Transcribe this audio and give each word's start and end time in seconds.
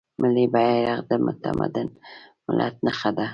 ملي 0.21 0.45
بیرغ 0.53 0.99
د 1.09 1.11
متمدن 1.25 1.87
ملت 2.47 2.75
نښه 2.85 3.11
ده. 3.17 3.27